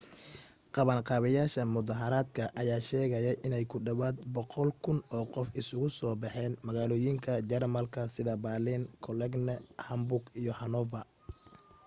qabanqaabiyayaasha 0.75 1.61
mudahaaradka 1.73 2.43
ayaa 2.61 2.85
sheegay 2.89 3.25
inay 3.45 3.63
ku 3.71 3.77
dhawaad 3.85 4.15
100,000 4.21 4.97
oo 5.15 5.23
qof 5.33 5.47
isugu 5.61 5.87
soo 5.99 6.13
baxeen 6.21 6.53
magaalooyinka 6.65 7.31
jarmalka 7.49 8.01
sida 8.15 8.33
baaliin 8.43 8.83
cologne 9.05 9.53
hamburg 9.87 10.23
iyo 10.41 10.53
hanover 10.61 11.05